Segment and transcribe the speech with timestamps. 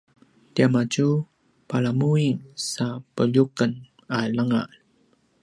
[0.53, 1.07] tiamadju
[1.69, 2.37] palamuin
[2.71, 3.71] sa peljuqen
[4.17, 4.61] a langa